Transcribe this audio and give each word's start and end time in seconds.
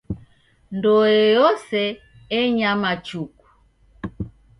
Ndoe 0.75 1.15
yose 1.37 1.79
enyama 2.39 2.91
chuku. 3.05 3.47